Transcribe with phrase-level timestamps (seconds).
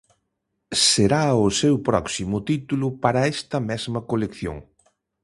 [0.89, 4.57] Será o seu próximo título para esta mesma colección.